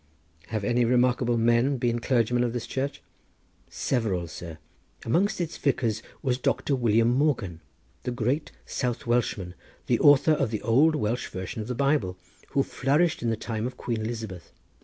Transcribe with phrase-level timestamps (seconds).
[0.47, 3.03] "Have any remarkable men been clergymen of this church?"
[3.69, 4.57] "Several, sir;
[5.05, 7.61] amongst its vicars was Doctor William Morgan
[8.01, 9.53] the great South Welshman,
[9.85, 12.17] the author of the old Welsh version of the Bible,
[12.53, 14.51] who flourished in the time of Queen Elizabeth.